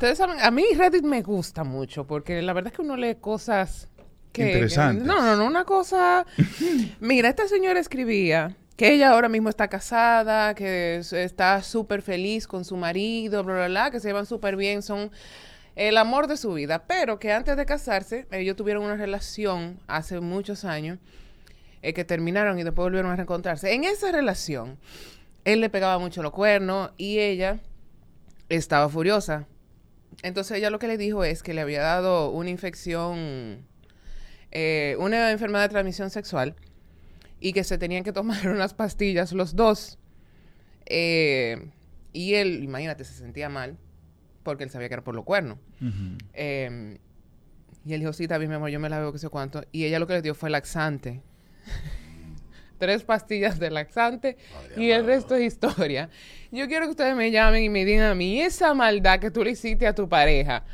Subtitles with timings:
[0.00, 3.16] Ustedes saben, a mí Reddit me gusta mucho porque la verdad es que uno lee
[3.20, 3.86] cosas
[4.32, 4.46] que...
[4.46, 5.04] Interesantes.
[5.06, 6.24] no, no, no, una cosa...
[7.00, 12.46] Mira, esta señora escribía que ella ahora mismo está casada, que es- está súper feliz
[12.46, 15.10] con su marido, bla, bla, bla, que se llevan súper bien, son
[15.76, 20.18] el amor de su vida, pero que antes de casarse, ellos tuvieron una relación hace
[20.20, 20.98] muchos años,
[21.82, 23.74] eh, que terminaron y después volvieron a reencontrarse.
[23.74, 24.78] En esa relación,
[25.44, 27.58] él le pegaba mucho los cuernos y ella
[28.48, 29.46] estaba furiosa.
[30.22, 33.66] Entonces ella lo que le dijo es que le había dado una infección,
[34.50, 36.56] eh, una enfermedad de transmisión sexual
[37.40, 39.98] y que se tenían que tomar unas pastillas los dos.
[40.86, 41.70] Eh,
[42.12, 43.78] y él, imagínate, se sentía mal
[44.42, 45.58] porque él sabía que era por los cuernos.
[46.32, 46.98] Eh,
[47.84, 49.62] y él dijo, sí, bien, mi amor, yo me la veo, que sé cuánto.
[49.72, 51.22] Y ella lo que le dio fue laxante.
[52.80, 54.36] Tres pastillas de laxante
[54.76, 56.08] y el resto es historia.
[56.50, 59.44] Yo quiero que ustedes me llamen y me digan a mí esa maldad que tú
[59.44, 60.64] le hiciste a tu pareja.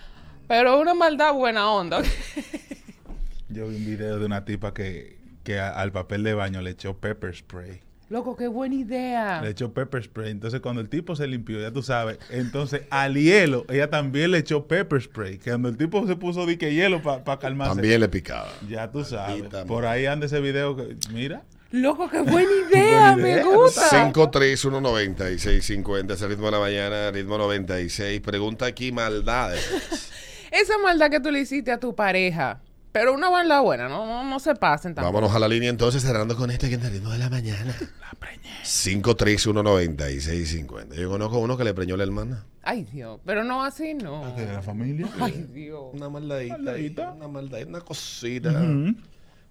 [0.49, 2.01] Pero una maldad buena onda.
[3.49, 6.71] Yo vi un video de una tipa que, que a- al papel de baño le
[6.71, 7.81] echó pepper spray.
[8.09, 9.41] Loco, qué buena idea.
[9.43, 10.31] Le echó pepper spray.
[10.31, 12.19] Entonces, cuando el tipo se limpió, ya tú sabes.
[12.31, 15.39] Entonces, al hielo, ella también le echó pepper spray.
[15.39, 17.75] Que cuando el tipo se puso dique hielo para calmarse.
[17.75, 18.49] También le picaba.
[18.69, 19.43] Ya tú sabes.
[19.67, 21.43] Por ahí anda ese video que, mira.
[21.73, 23.45] Loco, qué buena idea, Buena me idea.
[23.45, 23.91] gusta.
[24.13, 28.21] 5319650, ese ritmo de la mañana, ritmo 96.
[28.21, 30.11] Pregunta aquí, maldades.
[30.53, 32.61] Esa maldad que tú le hiciste a tu pareja.
[32.93, 35.13] Pero una maldad buena, no, no, no se pasen tampoco.
[35.13, 37.77] Vámonos a la línea entonces, cerrando con este que es el ritmo de la mañana.
[38.01, 38.49] La preñé.
[38.65, 40.95] 5319650.
[40.95, 42.47] Yo conozco uno que le preñó la hermana.
[42.63, 43.21] Ay, Dios.
[43.27, 44.35] Pero no así, no.
[44.35, 45.09] De la familia.
[45.21, 45.91] Ay, Dios.
[45.93, 46.57] Una maldadita.
[46.57, 47.11] Maldadita.
[47.13, 48.49] Una maldadita, una cosita.
[48.51, 48.95] Ujú.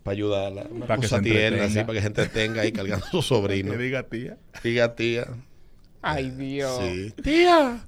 [0.05, 0.67] Para ayudarla.
[0.69, 1.65] Una Para que se tierna, entretenga.
[1.65, 3.71] así, para que se entretenga ahí cargando a su sobrino.
[3.71, 4.37] Que diga tía.
[4.63, 5.25] Diga tía.
[6.07, 6.79] Ay, Dios.
[6.83, 7.11] Sí.
[7.23, 7.83] Tía.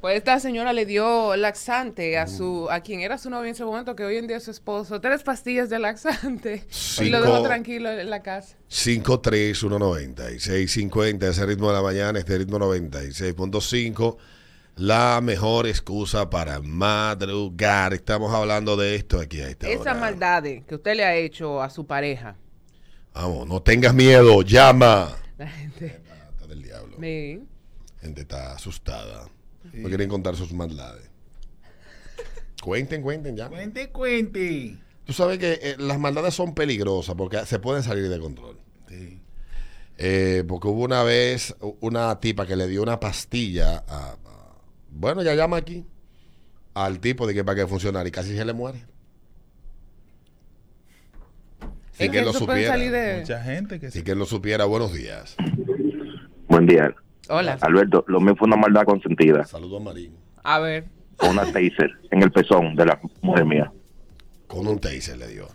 [0.00, 3.66] Pues esta señora le dio laxante a su, a quien era su novio en ese
[3.66, 6.64] momento, que hoy en día es su esposo, tres pastillas de laxante.
[7.02, 8.56] Y lo dejó tranquilo en la casa.
[8.70, 14.16] 5319650, ese ritmo de la mañana, este ritmo 96.5.
[14.76, 17.94] La mejor excusa para madrugar.
[17.94, 19.94] Estamos hablando de esto aquí a esta Esa hora.
[19.94, 22.36] maldad que usted le ha hecho a su pareja.
[23.14, 25.16] Vamos, no tengas miedo, llama.
[25.38, 26.02] La gente.
[26.34, 26.96] Está del diablo.
[27.00, 27.42] Sí.
[28.02, 29.28] Gente está asustada.
[29.72, 31.08] No quieren contar sus maldades.
[32.62, 33.48] Cuenten, cuenten ya.
[33.48, 34.76] Cuente, cuente.
[35.04, 38.58] Tú sabes que eh, las maldades son peligrosas porque se pueden salir de control.
[38.88, 39.20] Sí.
[39.96, 44.16] Eh, porque hubo una vez una tipa que le dio una pastilla a-
[44.90, 45.84] bueno, ya llama aquí
[46.76, 48.84] al tipo de que para que funcionara y casi se le muere.
[51.92, 52.72] Sin que él lo supiera.
[52.72, 53.20] salir de...
[53.20, 54.04] Mucha gente que Sin se...
[54.04, 54.66] que él lo supiera.
[54.66, 55.36] Buenos días.
[56.48, 56.94] Buen día.
[57.30, 57.56] Hola.
[57.62, 59.46] Alberto, lo mío fue una maldad consentida.
[59.46, 60.14] Saludos a Marín.
[60.44, 60.84] A ver.
[61.16, 63.72] Con una taser en el pezón de la mujer mía.
[64.46, 65.48] Con un taser le dio.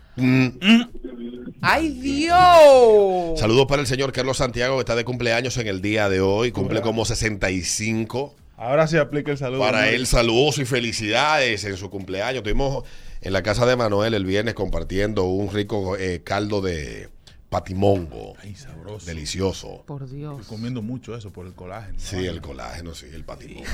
[1.62, 3.40] ¡Ay, Dios!
[3.40, 6.52] Saludos para el señor Carlos Santiago que está de cumpleaños en el día de hoy.
[6.52, 8.36] Cumple como 65.
[8.62, 9.60] Ahora sí aplica el saludo.
[9.60, 12.38] Para él, saludos y felicidades en su cumpleaños.
[12.38, 12.84] Estuvimos
[13.22, 17.10] en la casa de Manuel el viernes compartiendo un rico eh, caldo de
[17.50, 18.36] patimongo.
[18.40, 19.06] Ay, sabroso.
[19.08, 19.84] Delicioso.
[19.88, 20.46] Por Estoy Dios.
[20.46, 21.98] comiendo mucho eso por el colágeno.
[21.98, 23.66] Sí, el colágeno, sí, el patimongo.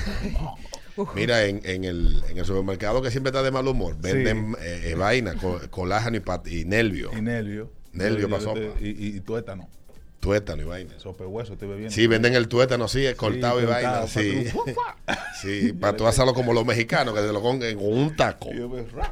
[1.15, 4.83] Mira, en, en el, en el supermercado que siempre está de mal humor, venden eh,
[4.91, 7.71] eh, vaina, co- colágeno y, pat- y nervio, Y nervio.
[7.91, 8.59] Nervio pa' sopa.
[8.79, 9.67] Y, y, y tuétano.
[10.19, 10.99] Tuétano y vaina.
[10.99, 11.93] Sope hueso estoy bebiendo.
[11.93, 14.07] Sí, venden el tuétano así, es cortado y cortado, vaina.
[14.07, 14.45] Sí,
[15.41, 18.49] sí para tú hacerlo como los mexicanos, que te lo pongan con un taco.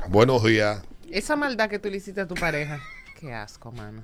[0.09, 0.83] Buenos días.
[1.11, 2.79] Esa maldad que tú le hiciste a tu pareja.
[3.19, 4.03] Qué asco, mano.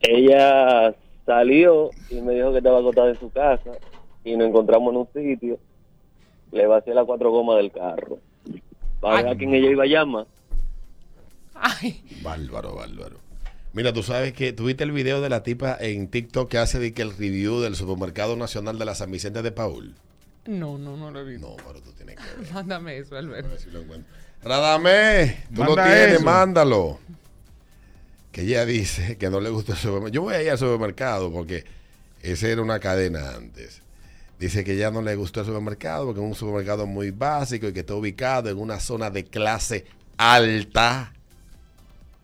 [0.00, 0.94] ella
[1.26, 3.72] salió y me dijo que estaba acostada en su casa
[4.24, 5.58] y nos encontramos en un sitio.
[6.52, 8.18] Le vacié las cuatro gomas del carro.
[9.00, 10.26] Para ver a quién ella iba a llamar.
[11.54, 13.16] Ay, Bárbaro, bárbaro.
[13.74, 16.94] Mira, tú sabes que tuviste el video de la tipa en TikTok que hace de
[16.94, 19.94] que el review del supermercado nacional de la San Vicente de Paul.
[20.46, 21.48] no, no, no lo he visto.
[21.48, 22.52] No, pero tú tienes que ver.
[22.52, 23.48] Mándame eso, A Alberto.
[23.50, 24.12] ver si lo encuentro.
[24.42, 26.22] Radamé, tú lo tienes, eso.
[26.24, 27.00] mándalo.
[28.30, 30.12] Que ella dice que no le gusta el supermercado.
[30.12, 31.64] Yo voy a ir al supermercado porque
[32.22, 33.80] esa era una cadena antes.
[34.38, 37.72] Dice que ya no le gustó el supermercado porque es un supermercado muy básico y
[37.72, 39.84] que está ubicado en una zona de clase
[40.16, 41.12] alta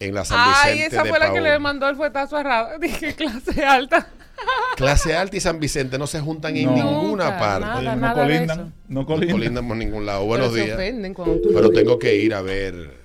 [0.00, 2.42] en la San Ay, Vicente esa de fue la que le mandó el fuetazo a
[2.42, 2.78] Rada.
[2.80, 4.08] Dije clase alta.
[4.76, 6.72] Clase alta y San Vicente no se juntan en No.
[6.74, 7.60] ninguna Nunca, parte.
[7.66, 7.78] nada.
[7.78, 8.58] Oye, no nada de colindan.
[8.88, 9.36] No No colindan.
[9.38, 10.24] colindan por ningún lado.
[10.24, 10.76] Buenos días.
[10.78, 12.98] Pero tengo que ir a ver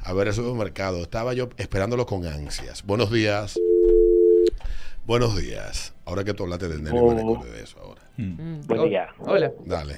[0.00, 1.02] a ver el supermercado.
[1.02, 2.82] Estaba yo esperándolo con ansias.
[2.84, 3.58] Buenos días.
[5.06, 5.94] Buenos días.
[6.06, 7.34] Ahora que tú hablaste del nervio, me Oh.
[7.34, 8.00] recordé de eso ahora.
[8.16, 8.22] Mm.
[8.22, 9.08] Mm, Buen oh, día.
[9.18, 9.52] Hola.
[9.66, 9.96] Dale.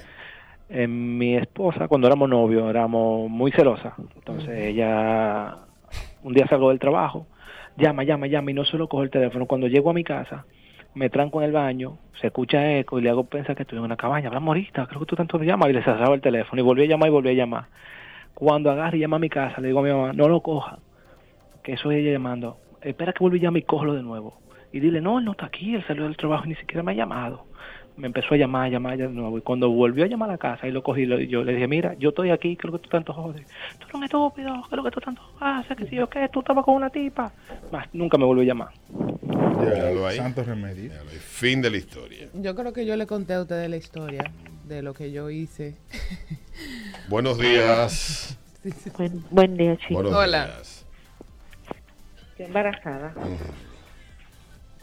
[0.69, 3.93] eh, mi esposa, cuando éramos novios, éramos muy celosas.
[4.15, 5.57] Entonces ella,
[6.23, 7.27] un día salgo del trabajo,
[7.77, 9.45] llama, llama, llama y no solo cojo el teléfono.
[9.45, 10.45] Cuando llego a mi casa,
[10.93, 13.85] me tranco en el baño, se escucha eco y le hago pensar que estoy en
[13.85, 14.27] una cabaña.
[14.27, 16.83] Hablamos ahorita, creo que tú tanto me llamas y le cerraba el teléfono y volví
[16.83, 17.65] a llamar y volví a llamar.
[18.33, 20.79] Cuando agarre y llama a mi casa, le digo a mi mamá, no lo coja,
[21.63, 22.57] que eso es ella llamando.
[22.81, 24.39] Espera que vuelva y llame y cógelo de nuevo.
[24.73, 26.91] Y dile, no, él no está aquí, él salió del trabajo y ni siquiera me
[26.91, 27.45] ha llamado.
[27.97, 29.37] Me empezó a llamar, a llamar de nuevo.
[29.37, 31.67] Y cuando volvió a llamar a la casa y lo cogí, lo- yo le dije,
[31.67, 33.45] mira, yo estoy aquí, ¿qué es lo que tú tanto jodes?
[33.79, 35.77] Tú eres un estúpido, ¿qué es lo que tú tanto haces?
[35.77, 36.27] ¿Qué sé yo qué?
[36.31, 37.31] Tú estabas con una tipa.
[37.71, 38.69] Más, nunca me volvió a llamar.
[40.07, 40.17] Ahí.
[40.17, 40.91] Santo remedio.
[40.93, 41.17] Ahí.
[41.19, 42.29] Fin de la historia.
[42.33, 44.31] Yo creo que yo le conté a ustedes la historia
[44.67, 45.75] de lo que yo hice.
[47.09, 48.37] Buenos días.
[48.97, 50.03] Buen, buen día, chicos.
[50.03, 50.45] Buenos Hola.
[50.45, 50.85] días.
[52.31, 53.13] Estoy embarazada.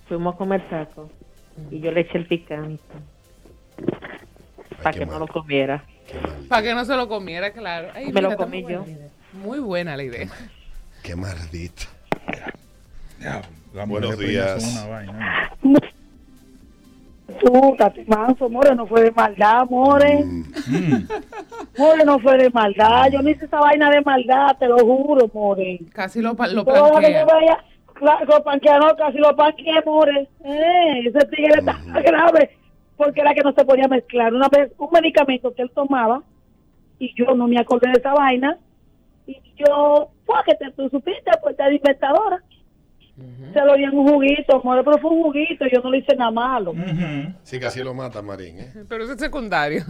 [0.08, 1.10] Fuimos a comer tacos
[1.70, 2.82] y yo le eché el picante
[4.82, 5.84] para que no lo comiera.
[6.48, 7.88] Para que no se lo comiera, claro.
[7.94, 8.84] Ay, Me lo comí muy yo.
[8.84, 9.08] buena la idea.
[9.32, 10.28] Muy buena la idea.
[11.02, 11.84] Qué maldito.
[13.20, 13.42] Ya,
[13.86, 14.86] Buenos días.
[17.76, 20.24] Tati Manso, More, no fue de maldad, More.
[20.24, 20.44] Mm.
[21.78, 23.10] More, no fue de maldad.
[23.12, 25.80] Yo no hice esa vaina de maldad, te lo juro, More.
[25.92, 27.58] Casi lo, lo Todo lo que yo vaya,
[27.98, 30.28] claro, lo panquea, no, casi lo panqueé, More.
[30.44, 32.50] Eh, ese tigre está grave,
[32.96, 34.32] porque era que no se podía mezclar.
[34.32, 36.22] Una vez, un medicamento que él tomaba,
[36.98, 38.58] y yo no me acordé de esa vaina,
[39.26, 42.42] y yo, pues que te, tú supiste, pues te inventadora.
[43.52, 46.14] Se lo di en un juguito, More, pero fue un juguito, yo no le hice
[46.14, 46.70] nada malo.
[46.72, 47.34] Ujú.
[47.42, 48.60] Sí, casi lo mata, Marín.
[48.60, 48.72] ¿eh?
[48.88, 49.84] Pero eso es secundario.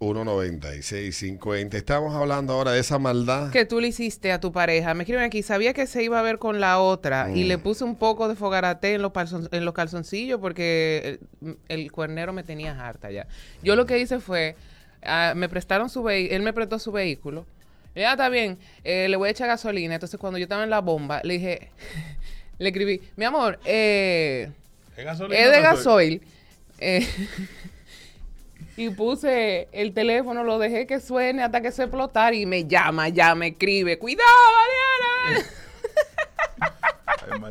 [0.00, 1.74] 5319650.
[1.76, 3.50] Estamos hablando ahora de esa maldad.
[3.50, 4.94] Que tú le hiciste a tu pareja.
[4.94, 7.48] Me escriben aquí, sabía que se iba a ver con la otra y Mm.
[7.48, 11.92] le puse un poco de fogarate en los, calzon- en los calzoncillos porque el, el
[11.92, 13.26] cuernero me tenía harta ya.
[13.62, 14.54] Yo lo que hice fue,
[15.02, 17.46] ah, me prestaron su vehículo, él me prestó su vehículo.
[17.98, 19.94] Ya está bien, eh, le voy a echar gasolina.
[19.94, 21.70] Entonces cuando yo estaba en la bomba, le dije,
[22.58, 24.50] le escribí, mi amor, eh,
[24.96, 26.22] ¿Es gasolina es o de gasoil?
[26.78, 27.04] Eh,
[28.76, 33.08] y puse el teléfono, lo dejé que suene hasta que se explotara y me llama,
[33.08, 33.98] ya me escribe.
[33.98, 34.28] ¡Cuidado,
[35.26, 35.50] Mariana!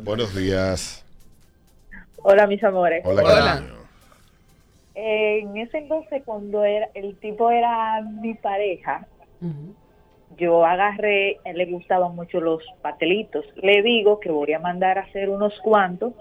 [0.02, 1.04] Buenos días.
[2.22, 3.02] Hola, mis amores.
[3.04, 3.54] Hola, Hola.
[3.54, 3.74] cariño.
[4.94, 9.06] en ese entonces cuando era el tipo era mi pareja
[10.38, 14.98] yo agarré a él le gustaban mucho los patelitos le digo que voy a mandar
[14.98, 16.14] a hacer unos cuantos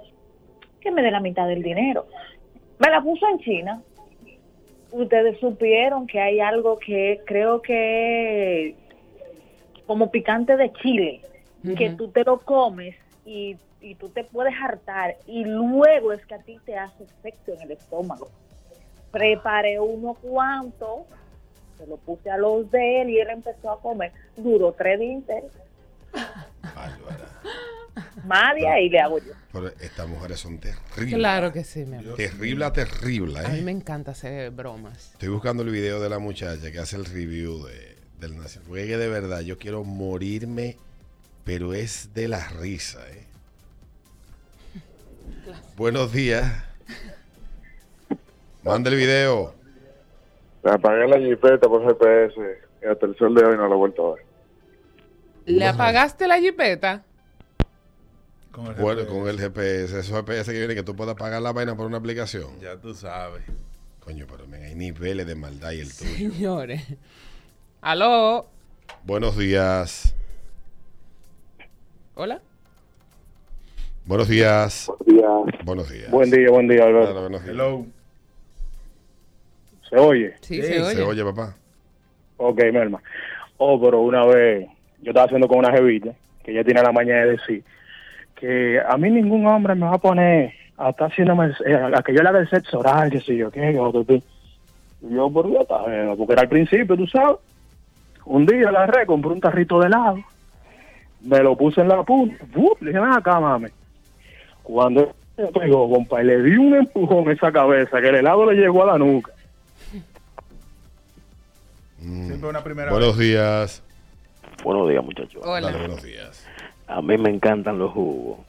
[0.81, 2.08] que me dé la mitad del dinero.
[2.80, 3.81] Me la puso en China.
[4.92, 8.75] Ustedes supieron que hay algo que creo que
[9.86, 11.22] como picante de chile
[11.78, 16.36] que tú te lo comes y, y tú te puedes hartar y luego es que
[16.36, 18.30] a ti te hace efecto en el estómago.
[19.12, 21.06] Preparé uno cuanto,
[21.77, 24.12] se lo puse a los de él y él empezó a comer.
[24.35, 25.51] Duró tres días enteros.
[28.57, 29.33] De ahí le hago yo.
[29.51, 31.15] Pero estas mujeres son terribles.
[31.15, 32.15] Claro que sí, mi amor.
[32.15, 33.39] Terrible, terrible.
[33.39, 33.62] A mí ¿eh?
[33.62, 35.12] me encanta hacer bromas.
[35.13, 38.68] Estoy buscando el video de la muchacha que hace el review de, del Nacional.
[38.68, 40.77] Porque de verdad yo quiero morirme,
[41.44, 43.00] pero es de la risa.
[43.09, 43.25] ¿eh?
[45.75, 46.63] Buenos días.
[48.63, 49.56] Manda el video.
[50.68, 52.34] Le apagué la jipeta por GPS
[52.84, 54.26] y hasta el sol de hoy no lo he vuelto a ver.
[55.45, 57.04] ¿Le apagaste la jipeta?
[58.52, 59.18] Con el Bueno, GPS.
[59.18, 61.97] con el GPS, esos GPS que vienen que tú puedas pagar la vaina por una
[62.00, 62.59] aplicación.
[62.59, 63.44] Ya tú sabes.
[64.02, 66.12] Coño, pero men, hay niveles de maldad y el tuyo.
[66.33, 66.81] Señores.
[67.80, 68.47] ¿Aló?
[69.06, 70.14] Buenos días.
[72.16, 72.42] ¿Hola?
[74.06, 74.92] Buenos días.
[75.06, 75.30] Día.
[75.64, 76.12] Buenos días.
[76.12, 77.21] Buen día, buen día, Claro, Alberto.
[77.21, 77.54] buenos días.
[77.54, 77.86] Hello.
[79.89, 80.33] ¿Se oye?
[80.41, 80.95] Sí, Sí, se oye.
[80.95, 81.56] Se oye, papá.
[82.37, 83.01] Ok, Melma.
[83.57, 84.67] Oh, pero una vez
[85.01, 86.11] yo estaba haciendo con una jevita
[86.44, 87.63] que ella tiene la mañana de decir
[88.35, 92.13] que a mí ningún hombre me va a poner a estar haciéndome, eh, a que
[92.13, 94.21] yo le haga el sexo oral, que sé yo, qué, que otro, qué.
[95.01, 97.37] Y yo, por está, bien, porque era al principio, tú sabes.
[98.25, 100.19] Un día la agarré, compré un tarrito de helado,
[101.21, 102.79] me lo puse en la punta, ¡bup!
[102.81, 103.67] le dije, ven acá, mami.
[104.61, 108.51] Cuando me pegó, compa, y le di un empujón a esa cabeza, que el helado
[108.51, 109.31] le llegó a la nuca.
[112.00, 112.28] Mm.
[112.28, 113.81] Siempre una primera Buenos días.
[114.64, 115.42] Buenos días, muchachos.
[115.44, 115.72] Hola.
[115.72, 116.46] Dale, buenos días.
[116.88, 118.40] A mí me encantan los jugos.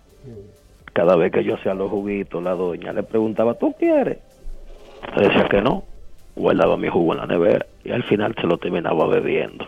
[0.93, 4.19] Cada vez que yo hacía los juguitos, la doña le preguntaba, ¿tú quieres?
[5.17, 5.85] Le decía que no.
[6.35, 9.67] Guardaba mi jugo en la nevera y al final se lo terminaba bebiendo.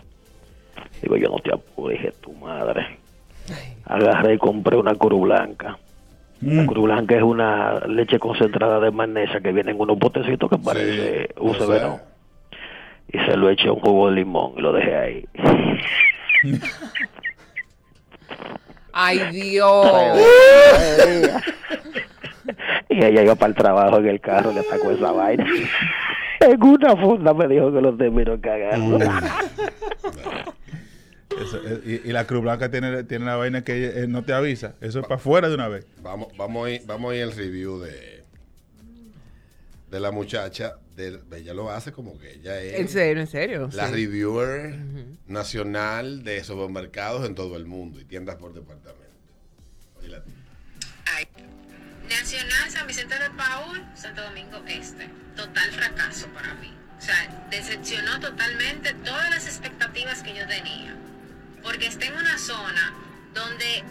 [1.03, 2.99] Digo, yo no te apures, dije, tu madre.
[3.85, 5.79] Agarré y compré una curu blanca.
[6.43, 6.67] La Mm.
[6.67, 11.29] curu blanca es una leche concentrada de magnesia que viene en unos potecitos que parece
[11.39, 11.81] Sí, sé.
[11.83, 12.01] ¿no?
[13.13, 15.25] y se lo eché un jugo de limón y lo dejé ahí.
[18.93, 19.87] Ay, Dios.
[22.89, 25.45] y ella iba para el trabajo en el carro y le sacó esa vaina.
[26.43, 28.99] En una funda me dijo que los terminó cagando.
[31.41, 34.33] Eso, eh, y, y la Cruz Blanca tiene, tiene la vaina que eh, no te
[34.33, 34.75] avisa.
[34.81, 35.87] Eso es para afuera de una vez.
[36.03, 38.25] Vamos, vamos a ir, vamos a ir al review de,
[39.91, 40.77] de la muchacha.
[40.97, 43.71] De, ella lo hace como que ella es En serio, en serio.
[43.73, 43.95] la sí.
[43.95, 44.75] reviewer
[45.27, 49.01] nacional de supermercados en todo el mundo y tiendas por departamento.
[52.09, 55.09] Nacional San Vicente de Paul, Santo Domingo Este.
[55.37, 56.73] Total fracaso para mí.
[56.99, 57.15] O sea,
[57.51, 60.97] decepcionó totalmente todas las expectativas que yo tenía.
[61.63, 62.95] Porque está en una zona
[63.35, 63.85] donde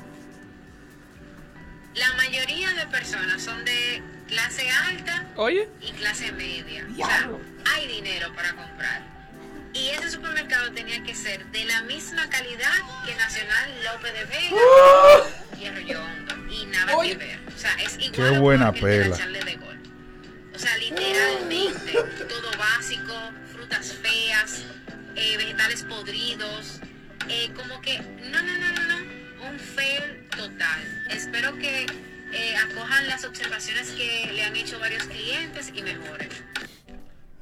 [1.95, 5.67] la mayoría de personas son de clase alta Oye.
[5.81, 6.85] y clase media.
[6.91, 7.29] O sea,
[7.73, 9.19] hay dinero para comprar.
[9.73, 12.73] Y ese supermercado tenía que ser de la misma calidad
[13.05, 14.57] que Nacional López de Vega
[15.59, 16.53] y Arroyo Hondo.
[16.53, 17.39] Y nada que ver.
[17.55, 19.15] O sea, es igual Qué buena pela.
[19.15, 19.79] De Gol.
[20.55, 21.93] O sea, literalmente,
[22.27, 23.13] todo básico,
[23.51, 24.63] frutas feas,
[25.15, 26.79] eh, vegetales podridos.
[27.29, 29.49] Eh, como que, no, no, no, no, no.
[29.49, 31.07] Un fail total.
[31.11, 31.83] Espero que
[32.33, 36.29] eh, acojan las observaciones que le han hecho varios clientes y mejoren.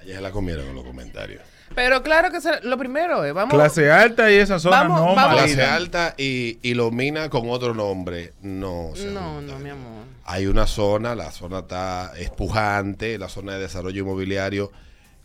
[0.01, 1.41] Ayer se la comieron en los comentarios.
[1.75, 3.53] Pero claro que se- lo primero es, vamos.
[3.53, 5.35] Clase alta y esa zona Vamos, no vamos.
[5.41, 8.33] Clase alta y, y lo mina con otro nombre.
[8.41, 10.05] No, se No, no, mi amor.
[10.23, 14.71] Hay una zona, la zona está espujante, la zona de desarrollo inmobiliario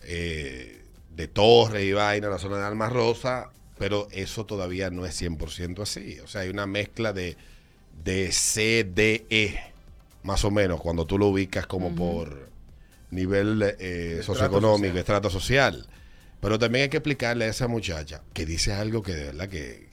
[0.02, 5.20] eh, de Torres y Vaina, la zona de Alma Rosa, pero eso todavía no es
[5.20, 6.20] 100% así.
[6.20, 7.36] O sea, hay una mezcla de,
[8.04, 9.60] de CDE,
[10.22, 12.50] más o menos, cuando tú lo ubicas como por
[13.10, 15.86] nivel eh, socioeconómico, estrato social.
[16.40, 19.88] Pero también hay que explicarle a esa muchacha que dice algo que de verdad que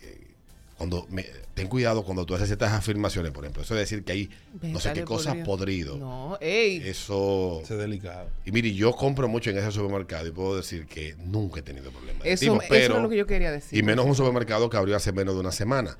[0.79, 4.13] cuando me- ten cuidado cuando tú haces ciertas afirmaciones, por ejemplo, eso de decir que
[4.13, 4.29] hay
[4.61, 5.97] no sé qué cosas podridos.
[5.97, 5.97] podrido.
[5.97, 6.77] No, ey.
[6.77, 8.29] Eso Eso es delicado.
[8.45, 11.91] y mire, yo compro mucho en ese supermercado y puedo decir que nunca he tenido
[11.91, 12.25] problemas.
[12.25, 13.77] Eso, tipo, eso es lo que yo quería decir.
[13.77, 15.97] y menos un supermercado que abrió hace menos de una semana.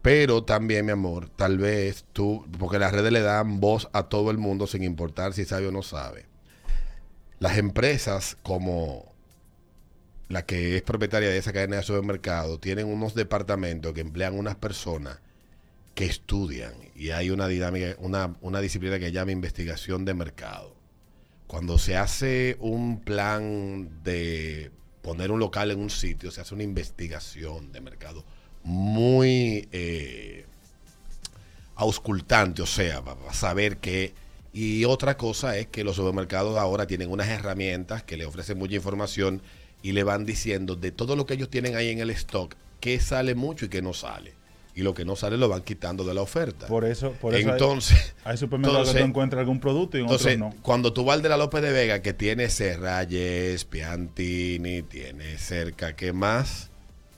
[0.00, 4.30] Pero también, mi amor, tal vez tú, porque las redes le dan voz a todo
[4.30, 6.24] el mundo sin importar si sabe o no sabe.
[7.40, 9.09] Las empresas como
[10.30, 14.54] la que es propietaria de esa cadena de supermercado tienen unos departamentos que emplean unas
[14.54, 15.18] personas
[15.96, 20.76] que estudian y hay una dinámica, una, una disciplina que se llama investigación de mercado.
[21.48, 24.70] Cuando se hace un plan de
[25.02, 28.24] poner un local en un sitio, se hace una investigación de mercado
[28.62, 30.46] muy eh,
[31.74, 34.14] auscultante, o sea, para saber que...
[34.52, 38.74] Y otra cosa es que los supermercados ahora tienen unas herramientas que le ofrecen mucha
[38.74, 39.42] información
[39.82, 43.00] y le van diciendo de todo lo que ellos tienen ahí en el stock, qué
[43.00, 44.34] sale mucho y qué no sale.
[44.74, 46.66] Y lo que no sale lo van quitando de la oferta.
[46.68, 50.06] Por eso, por eso hay- entonces, hay, supermercados que tú encuentras algún producto y en
[50.06, 50.62] entonces, otros no.
[50.62, 55.96] cuando tú vas al de la López de Vega, que tiene Serrayes, Piantini, tiene cerca,
[55.96, 56.70] ¿qué más?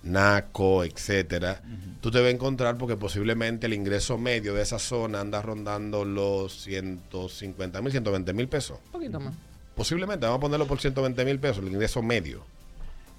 [0.02, 1.62] Naco, etcétera.
[2.00, 6.04] Tú te vas a encontrar porque posiblemente el ingreso medio de esa zona anda rondando
[6.04, 8.78] los 150 mil, 120 mil pesos.
[8.87, 9.35] Un poquito más.
[9.76, 12.45] Posiblemente, vamos a ponerlo por 120 mil pesos, el ingreso medio.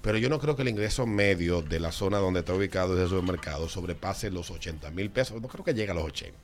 [0.04, 3.08] Pero yo no creo que el ingreso medio de la zona donde está ubicado ese
[3.08, 5.40] supermercado sobrepase los 80 mil pesos.
[5.40, 6.38] No creo que llegue a los 80.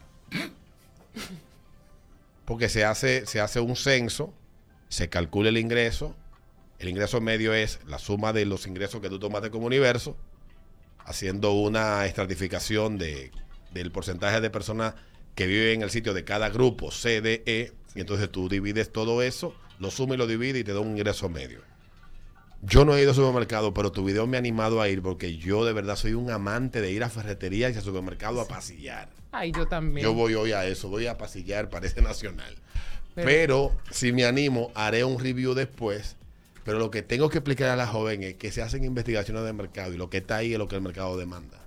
[2.46, 4.32] Porque se hace, se hace un censo,
[4.88, 6.16] se calcula el ingreso.
[6.78, 10.16] El ingreso medio es la suma de los ingresos que tú tomaste como universo,
[11.04, 13.30] haciendo una estratificación de,
[13.74, 14.94] del porcentaje de personas
[15.34, 19.54] que viven en el sitio de cada grupo, CDE, y entonces tú divides todo eso,
[19.78, 21.69] lo sumas y lo divides y te da un ingreso medio.
[22.62, 25.36] Yo no he ido a supermercado, pero tu video me ha animado a ir porque
[25.38, 29.08] yo de verdad soy un amante de ir a ferreterías y a supermercado a pasillar.
[29.32, 30.04] Ay, yo también.
[30.04, 32.56] Yo voy hoy a eso, voy a pasillar, parece nacional.
[33.14, 36.16] Pero- Pero, si me animo, haré un review después.
[36.64, 39.52] Pero lo que tengo que explicar a la joven es que se hacen investigaciones de
[39.54, 41.58] mercado y lo que está ahí es lo que el mercado demanda.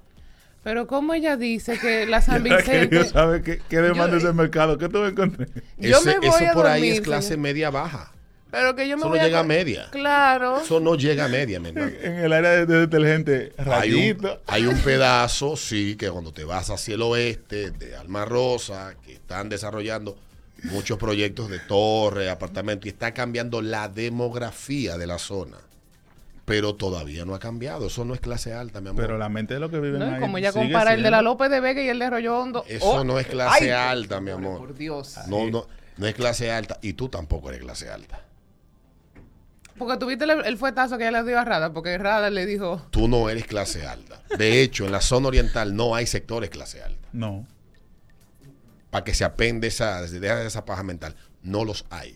[0.64, 3.04] Pero como ella dice que la San Vicente...
[3.06, 4.78] Sabe qué, qué demanda Yo- ese mercado.
[4.78, 5.00] ¿Qué tú?
[5.80, 7.40] Yo Ese- me voy eso a por ahí es clase señor.
[7.42, 8.13] media baja.
[8.54, 9.24] Pero que yo me Eso no a...
[9.24, 9.88] llega a media.
[9.92, 10.62] Claro.
[10.62, 11.92] Eso no llega a media, mi hermano.
[12.04, 16.44] En el área de, de detergente, Hay un, hay un pedazo, sí, que cuando te
[16.44, 20.16] vas hacia el oeste, de Alma Rosa, que están desarrollando
[20.66, 25.58] muchos proyectos de torre, apartamentos, y está cambiando la demografía de la zona.
[26.46, 27.88] Pero todavía no ha cambiado.
[27.88, 29.02] Eso no es clase alta, mi amor.
[29.02, 30.20] Pero la mente de lo que viven No, ahí.
[30.22, 32.66] como ella sigue compara el de la López de Vega y el de Arroyo Hondo.
[32.68, 34.60] Eso Oh, no es clase ay, alta, mi amor.
[34.60, 35.16] Por Dios.
[35.28, 35.66] No, no,
[35.98, 36.78] no es clase alta.
[36.82, 38.22] Y tú tampoco eres clase alta.
[39.78, 42.86] Porque tuviste el, el fuetazo que ella le dio a Rada, porque Rada le dijo,
[42.92, 44.22] Tú no eres clase alta.
[44.38, 47.08] De hecho, en la zona oriental no hay sectores clase alta.
[47.12, 47.46] No.
[48.92, 51.16] Para que se apende esa, deja de esa paja mental.
[51.42, 52.16] No los hay.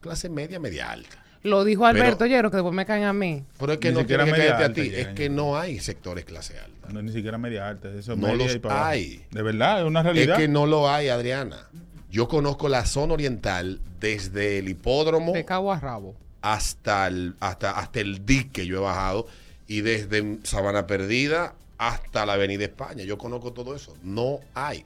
[0.00, 1.22] Clase media, media alta.
[1.42, 3.44] lo dijo Alberto Llero, que después me caen a mí.
[3.58, 4.90] Pero es que Ni no siquiera media caerte a alta ti.
[4.94, 6.88] Es que no hay sectores clase alta.
[6.90, 7.88] No, ni siquiera media alta.
[7.90, 8.88] Eso es No media los y para abajo.
[8.90, 9.26] hay.
[9.30, 10.36] De verdad, es una Es realidad.
[10.38, 11.68] que no lo hay, Adriana.
[12.10, 16.16] Yo conozco la zona oriental desde el hipódromo De cabo a rabo.
[16.42, 19.26] Hasta el, hasta, hasta el dique yo he bajado
[19.66, 23.04] y desde Sabana Perdida hasta la Avenida España.
[23.04, 23.96] Yo conozco todo eso.
[24.02, 24.84] No hay.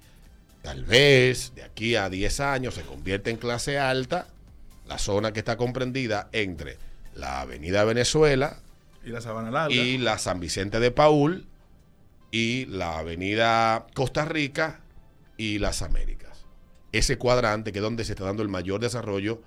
[0.62, 4.26] Tal vez de aquí a 10 años se convierte en clase alta
[4.86, 6.78] la zona que está comprendida entre
[7.14, 8.58] la Avenida Venezuela
[9.04, 9.74] Y la sabana larga.
[9.74, 11.46] y la San Vicente de Paul
[12.30, 14.80] y la Avenida Costa Rica
[15.36, 16.44] y las Américas.
[16.92, 19.40] Ese cuadrante que es donde se está dando el mayor desarrollo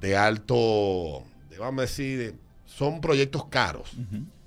[0.00, 1.24] de alto,
[1.58, 3.92] vamos a decir, son proyectos caros,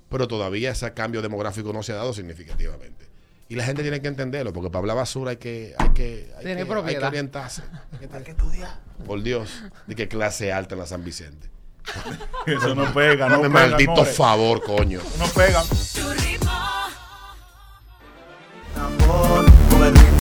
[0.08, 3.10] pero todavía ese cambio demográfico no se ha dado significativamente.
[3.48, 6.56] Y la gente tiene que entenderlo, porque para hablar basura hay que, hay que, hay
[6.56, 6.62] que,
[7.04, 7.62] orientarse.
[7.92, 8.80] Hay que, estudiar.
[9.04, 11.50] Por Dios, de qué clase alta en la San Vicente.
[12.46, 15.00] Eso no pega, no, no me pega, Maldito favor, coño.
[15.18, 15.62] No pega.
[15.62, 16.50] Tu ritmo.